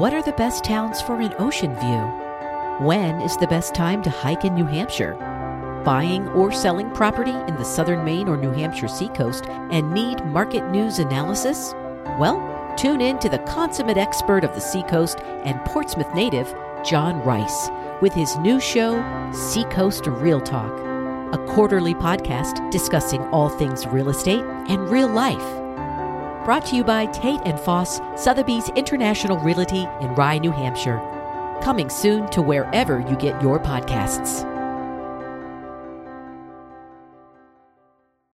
What 0.00 0.14
are 0.14 0.22
the 0.22 0.32
best 0.32 0.64
towns 0.64 1.02
for 1.02 1.20
an 1.20 1.34
ocean 1.38 1.74
view? 1.74 2.86
When 2.86 3.20
is 3.20 3.36
the 3.36 3.46
best 3.46 3.74
time 3.74 4.02
to 4.02 4.08
hike 4.08 4.46
in 4.46 4.54
New 4.54 4.64
Hampshire? 4.64 5.12
Buying 5.84 6.26
or 6.28 6.50
selling 6.52 6.90
property 6.92 7.32
in 7.32 7.54
the 7.56 7.66
southern 7.66 8.02
Maine 8.02 8.26
or 8.26 8.38
New 8.38 8.50
Hampshire 8.50 8.88
seacoast 8.88 9.46
and 9.70 9.92
need 9.92 10.24
market 10.24 10.66
news 10.70 11.00
analysis? 11.00 11.74
Well, 12.18 12.40
tune 12.78 13.02
in 13.02 13.18
to 13.18 13.28
the 13.28 13.40
consummate 13.40 13.98
expert 13.98 14.42
of 14.42 14.54
the 14.54 14.60
seacoast 14.62 15.20
and 15.44 15.62
Portsmouth 15.66 16.14
native, 16.14 16.48
John 16.82 17.22
Rice, 17.22 17.68
with 18.00 18.14
his 18.14 18.38
new 18.38 18.58
show, 18.58 18.94
Seacoast 19.34 20.06
Real 20.06 20.40
Talk, 20.40 20.72
a 21.34 21.46
quarterly 21.46 21.92
podcast 21.92 22.70
discussing 22.70 23.20
all 23.24 23.50
things 23.50 23.86
real 23.86 24.08
estate 24.08 24.46
and 24.70 24.88
real 24.88 25.08
life. 25.08 25.59
Brought 26.50 26.66
to 26.66 26.74
you 26.74 26.82
by 26.82 27.06
Tate 27.06 27.42
and 27.44 27.60
Foss, 27.60 28.00
Sotheby's 28.16 28.70
International 28.70 29.38
Realty 29.38 29.86
in 30.00 30.12
Rye, 30.16 30.38
New 30.38 30.50
Hampshire. 30.50 30.98
Coming 31.62 31.88
soon 31.88 32.28
to 32.30 32.42
wherever 32.42 32.98
you 32.98 33.14
get 33.14 33.40
your 33.40 33.60
podcasts. 33.60 34.49